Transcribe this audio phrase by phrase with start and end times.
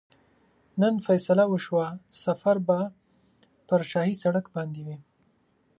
[0.81, 1.87] نن فیصله وشوه
[2.23, 2.79] سفر به
[3.67, 4.97] پر شاهي سړک باندې وي.